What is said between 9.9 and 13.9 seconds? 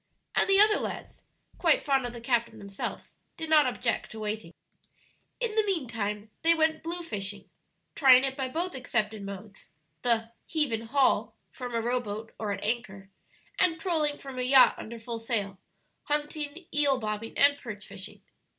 the "heave and haul" from a rowboat or at anchor, and